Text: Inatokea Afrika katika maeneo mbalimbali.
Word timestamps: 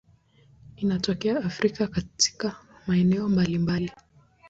Inatokea 0.77 1.41
Afrika 1.43 1.87
katika 1.87 2.55
maeneo 2.87 3.29
mbalimbali. 3.29 3.91